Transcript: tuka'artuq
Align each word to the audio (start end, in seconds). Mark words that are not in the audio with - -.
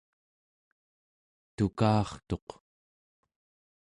tuka'artuq 1.55 2.47